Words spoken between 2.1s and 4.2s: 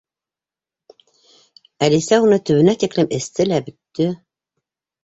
уны төбөнә тиклем эсте лә бөттө.